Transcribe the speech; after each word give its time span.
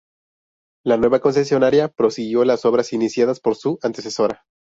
La 0.83 0.97
nueva 0.97 1.19
concesionaria 1.19 1.87
prosiguió 1.87 2.43
las 2.43 2.65
obras 2.65 2.91
iniciadas 2.91 3.39
por 3.39 3.55
su 3.55 3.77
antecesora. 3.83 4.45